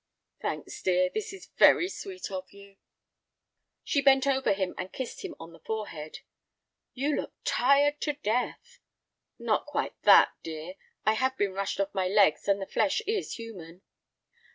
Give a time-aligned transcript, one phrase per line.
[0.41, 2.77] "Thanks, dear, this is very sweet of you."
[3.83, 6.21] She bent over him and kissed him on the forehead.
[6.95, 8.79] "You look tired to death."
[9.37, 10.73] "Not quite that, dear;
[11.05, 13.83] I have been rushed off my legs and the flesh is human."